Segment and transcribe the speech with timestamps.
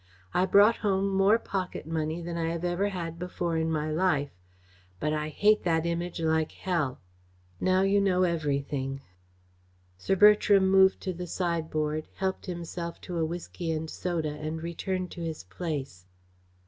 [0.33, 4.31] I brought home more pocket money than I ever had before in my life.
[4.99, 6.99] But I hate that Image like hell.
[7.59, 9.01] Now you know everything."
[9.99, 15.11] Sir Bertram moved to the sideboard, helped himself to a whisky and soda, and returned
[15.11, 16.07] to his place.